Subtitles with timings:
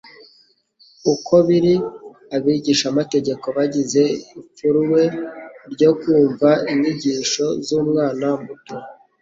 [1.13, 1.75] uko biri.
[2.35, 4.01] Abigishamategeko bagize
[4.39, 5.03] ipfuruwe
[5.73, 8.75] ryo kumva inyigisho z'umwana muto.